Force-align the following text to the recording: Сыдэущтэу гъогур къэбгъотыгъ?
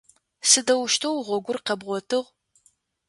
Сыдэущтэу 0.49 1.17
гъогур 1.27 1.57
къэбгъотыгъ? 1.65 2.21